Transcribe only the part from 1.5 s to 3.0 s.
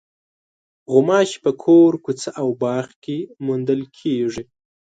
کور، کوڅه او باغ